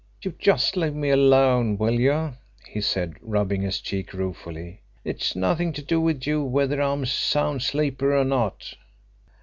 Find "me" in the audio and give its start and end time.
0.95-1.11